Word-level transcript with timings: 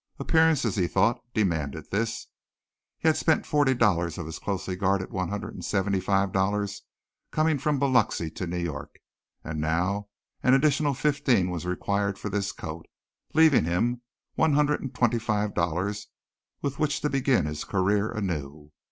Appearances, 0.17 0.77
he 0.77 0.87
thought, 0.87 1.19
demanded 1.31 1.91
this. 1.91 2.25
He 2.97 3.07
had 3.07 3.15
spent 3.17 3.45
forty 3.45 3.73
of 3.79 4.15
his 4.25 4.39
closely 4.39 4.75
guarded 4.75 5.11
one 5.11 5.29
hundred 5.29 5.53
and 5.53 5.63
seventy 5.63 5.99
five 5.99 6.31
dollars 6.31 6.81
coming 7.29 7.59
from 7.59 7.77
Biloxi 7.77 8.31
to 8.31 8.47
New 8.47 8.57
York, 8.57 8.97
and 9.43 9.61
now 9.61 10.07
an 10.41 10.55
additional 10.55 10.95
fifteen 10.95 11.51
was 11.51 11.67
required 11.67 12.17
for 12.17 12.29
this 12.29 12.51
coat, 12.51 12.87
leaving 13.35 13.65
him 13.65 14.01
one 14.33 14.53
hundred 14.53 14.81
and 14.81 14.91
twenty 14.95 15.19
five 15.19 15.53
dollars 15.53 16.07
with 16.63 16.79
which 16.79 17.01
to 17.01 17.07
begin 17.11 17.45
his 17.45 17.63
career 17.63 18.09
anew. 18.09 18.71